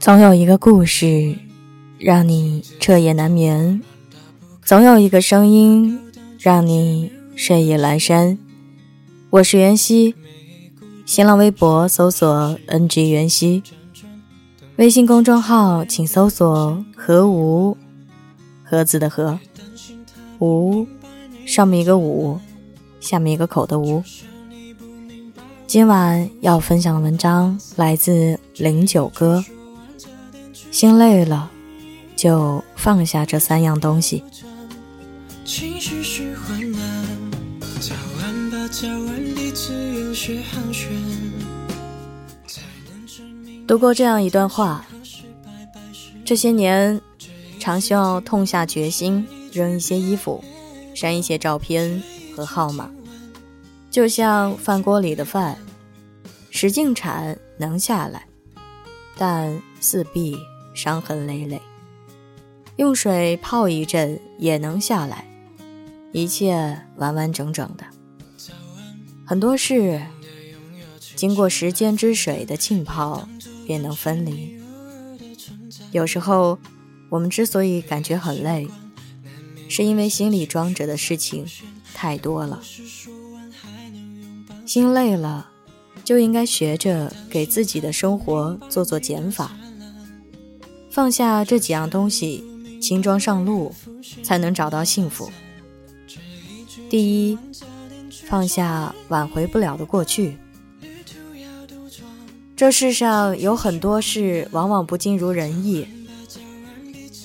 [0.00, 1.36] 总有一个故事
[1.98, 3.82] 让你彻夜难眠，
[4.64, 6.00] 总有一个声音
[6.38, 8.38] 让你睡意阑珊。
[9.28, 10.14] 我是袁熙，
[11.04, 13.62] 新浪微博搜索 “ng 袁熙”，
[14.76, 17.76] 微信公众号请搜索“何无”，
[18.64, 19.38] 盒子的盒，
[20.38, 20.86] 无
[21.44, 22.40] 上面一个五，
[23.00, 24.02] 下面一个口的无。
[25.66, 29.44] 今晚要分享的文章来自零九哥。
[30.70, 31.50] 心累了，
[32.16, 34.22] 就放下这三样东西。
[43.66, 44.84] 读过这样一段话：
[46.24, 47.00] 这些年，
[47.58, 50.42] 常需要痛下决心扔一些衣服，
[50.94, 52.02] 删一些照片
[52.36, 52.90] 和号码，
[53.90, 55.56] 就像饭锅里的饭，
[56.50, 58.26] 使劲铲能下来，
[59.16, 60.38] 但四壁。
[60.74, 61.60] 伤痕累累，
[62.76, 65.24] 用水泡一阵也能下来，
[66.12, 67.84] 一切完完整整的。
[69.26, 70.02] 很多事
[71.14, 73.28] 经过时间之水的浸泡，
[73.66, 74.58] 便能分离。
[75.92, 76.58] 有时候，
[77.08, 78.68] 我们之所以感觉很累，
[79.68, 81.44] 是因为心里装着的事情
[81.94, 82.60] 太多了。
[84.64, 85.50] 心累了，
[86.04, 89.50] 就应该学着给自己的生活做做减法。
[90.90, 92.44] 放下这几样东西，
[92.82, 93.72] 轻装上路，
[94.24, 95.30] 才能找到幸福。
[96.88, 97.38] 第一，
[98.26, 100.36] 放下挽回不了的过去。
[102.56, 105.86] 这世上有很多事，往往不尽如人意。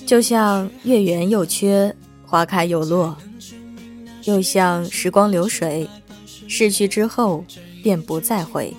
[0.06, 1.94] 就像月圆又缺，
[2.24, 3.16] 花开又落；
[4.24, 5.88] 又像时光流水，
[6.46, 7.44] 逝去之后
[7.82, 8.72] 便不再回。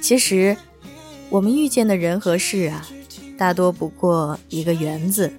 [0.00, 0.56] 其实，
[1.28, 2.86] 我们遇见的人和事啊。
[3.36, 5.32] 大多不过一个缘字，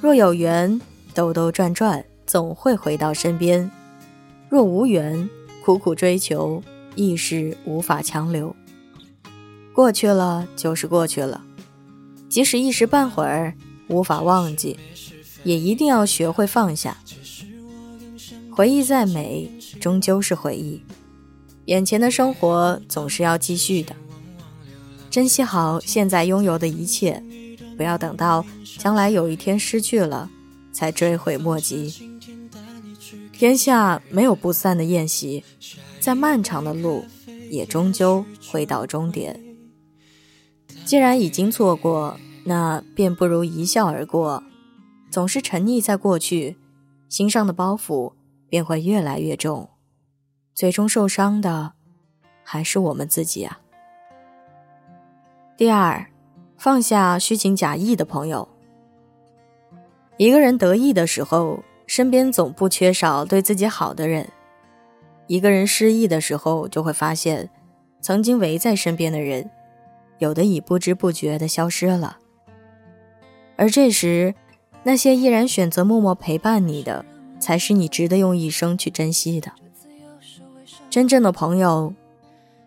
[0.00, 0.80] 若有缘，
[1.14, 3.68] 兜兜转转，总会回到身边；
[4.48, 5.28] 若无缘，
[5.64, 6.62] 苦苦追求，
[6.94, 8.54] 亦是无法强留。
[9.72, 11.44] 过去了就是过去了，
[12.28, 13.54] 即使一时半会儿
[13.88, 14.78] 无法忘记，
[15.44, 16.98] 也一定要学会放下。
[18.50, 19.50] 回忆再美，
[19.80, 20.82] 终究是回忆，
[21.66, 23.94] 眼前的生活总是要继续的。
[25.10, 27.22] 珍惜好现在拥有的一切，
[27.76, 28.44] 不要等到
[28.78, 30.30] 将来有一天失去了，
[30.72, 32.18] 才追悔莫及。
[33.32, 35.44] 天下没有不散的宴席，
[36.00, 37.04] 再漫长的路，
[37.50, 39.40] 也终究会到终点。
[40.84, 44.42] 既然已经错过，那便不如一笑而过。
[45.10, 46.58] 总是沉溺在过去，
[47.08, 48.12] 心上的包袱
[48.48, 49.70] 便会越来越重，
[50.54, 51.72] 最终受伤的
[52.42, 53.60] 还是我们自己啊。
[55.58, 56.06] 第二，
[56.56, 58.46] 放下虚情假意的朋友。
[60.16, 64.24] 一个人得意的时候，身边总不缺少对自己好的人；
[65.26, 67.50] 一个人失意的时候，就会发现，
[68.00, 69.50] 曾经围在身边的人，
[70.18, 72.18] 有的已不知不觉的消失了。
[73.56, 74.36] 而这时，
[74.84, 77.04] 那些依然选择默默陪伴你的，
[77.40, 79.50] 才是你值得用一生去珍惜的。
[80.88, 81.92] 真正的朋友，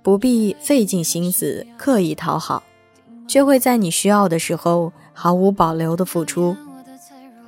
[0.04, 2.62] 不必费尽心思刻意讨好。
[3.28, 6.56] 却会在你需要的时候毫无保留的付出，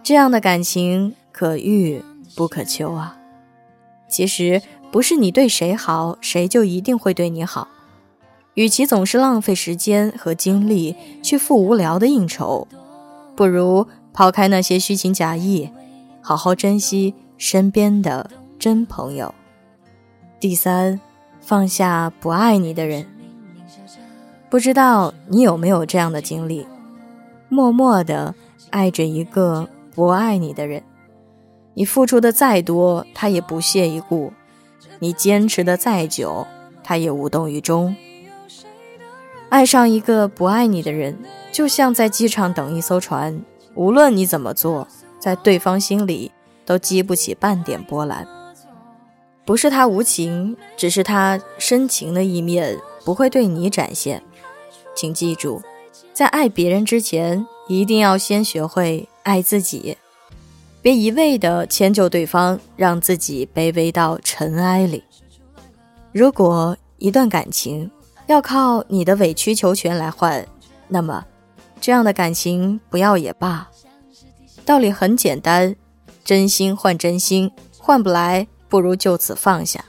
[0.02, 2.04] 这样的感情可遇
[2.36, 3.18] 不可求啊！
[4.08, 4.62] 其实
[4.92, 7.68] 不是你对谁好，谁就一定会对你好。
[8.54, 12.68] 与其总是浪费时间和精力去赴无聊的应酬，
[13.36, 15.72] 不如抛开那些虚情假意，
[16.22, 18.30] 好好珍惜身边的
[18.60, 19.34] 真朋友。
[20.40, 21.00] 第三，
[21.42, 23.08] 放下不爱你的人。
[24.54, 26.68] 不知道你有没有这样的经历，
[27.50, 28.36] 默默的
[28.70, 30.84] 爱着一个不爱你的人，
[31.74, 34.32] 你付出的再多，他也不屑一顾；
[35.00, 36.46] 你坚持的再久，
[36.84, 37.96] 他也无动于衷。
[39.50, 41.18] 爱上一个不爱你的人，
[41.52, 43.42] 就像在机场等一艘船，
[43.74, 46.32] 无论你怎么做，在对方心里
[46.64, 48.28] 都激不起半点波澜。
[49.46, 54.22] 不是他无情，只是他深情的一面不会对你展现。
[54.96, 55.62] 请记住，
[56.14, 59.98] 在爱别人之前，一定要先学会爱自己，
[60.82, 65.04] 别一味的迁就对方，让自己卑微到尘埃里。
[66.12, 67.90] 如果一段感情
[68.28, 70.46] 要靠你的委曲求全来换，
[70.88, 71.26] 那么
[71.82, 73.68] 这样的感情不要也罢。
[74.64, 75.76] 道理很简单，
[76.24, 79.84] 真心换真心，换不来，不如就此放下。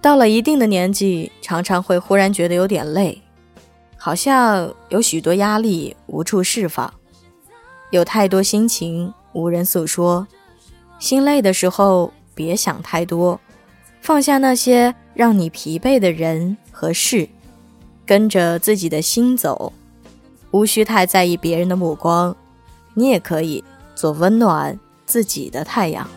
[0.00, 3.20] 到了一定的年纪，常常会忽然觉得有点累。
[4.02, 6.90] 好像有许多压力无处释放，
[7.90, 10.26] 有太多心情无人诉说。
[10.98, 13.38] 心累的时候，别想太多，
[14.00, 17.28] 放下那些让你疲惫的人和事，
[18.06, 19.70] 跟着自己的心走，
[20.50, 22.34] 无需太在意别人的目光。
[22.94, 23.62] 你也可以
[23.94, 26.08] 做温暖自己的太阳。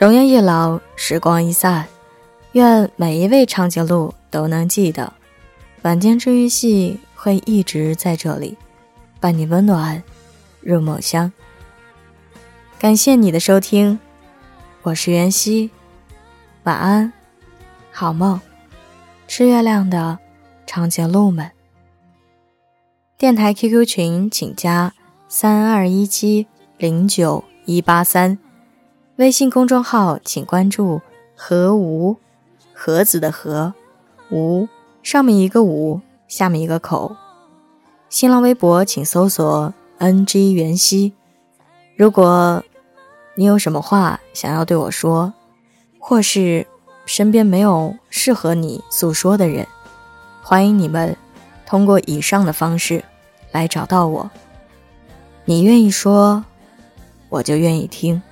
[0.00, 1.86] 容颜一老，时光一散，
[2.52, 5.12] 愿每一位长颈鹿都能记得，
[5.82, 8.56] 晚间治愈系会一直在这里，
[9.20, 10.02] 伴你温暖
[10.62, 11.30] 入梦乡。
[12.78, 13.98] 感谢你的收听，
[14.80, 15.70] 我是袁熙，
[16.62, 17.12] 晚安，
[17.92, 18.40] 好梦，
[19.28, 20.18] 吃月亮的
[20.66, 21.50] 长颈鹿们。
[23.18, 24.94] 电台 QQ 群请加
[25.28, 26.46] 三二一七
[26.78, 28.38] 零九一八三。
[29.20, 30.98] 微信公众号请关注
[31.36, 32.16] “和无”，
[32.72, 33.74] 盒子的“和”，
[34.32, 34.66] 无
[35.02, 37.14] 上面一个“五”，下面一个口。
[38.08, 41.12] 新浪微博请搜索 “ng 袁熙”。
[41.98, 42.64] 如果
[43.34, 45.34] 你有什么话想要对我说，
[45.98, 46.66] 或是
[47.04, 49.66] 身边没有适合你诉说的人，
[50.42, 51.14] 欢迎你们
[51.66, 53.04] 通过以上的方式
[53.52, 54.30] 来找到我。
[55.44, 56.42] 你愿意说，
[57.28, 58.22] 我就愿意听。